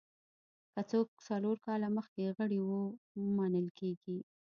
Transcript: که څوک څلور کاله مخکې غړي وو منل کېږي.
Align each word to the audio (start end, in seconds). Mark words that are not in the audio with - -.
که 0.73 0.81
څوک 0.91 1.07
څلور 1.27 1.57
کاله 1.65 1.87
مخکې 1.97 2.33
غړي 2.37 2.59
وو 2.67 2.81
منل 3.37 3.67
کېږي. 3.79 4.17